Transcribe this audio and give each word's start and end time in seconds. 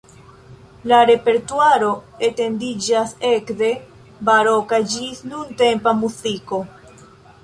La 0.91 0.99
repertuaro 1.09 1.89
etendiĝas 2.27 3.13
ekde 3.31 3.69
baroka 4.31 4.79
ĝis 4.95 5.21
nuntempa 5.35 5.95
muziko. 6.01 6.61